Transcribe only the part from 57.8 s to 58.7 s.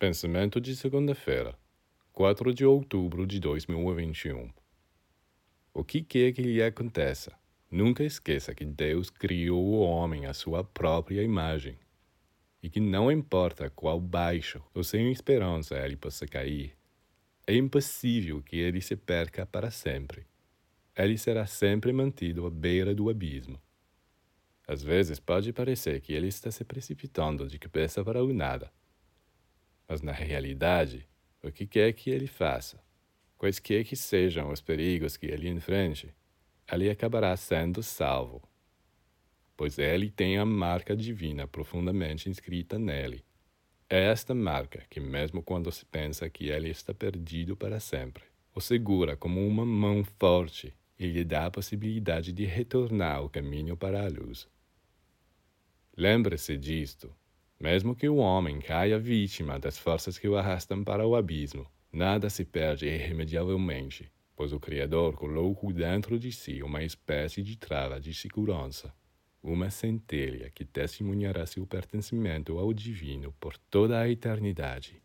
que o homem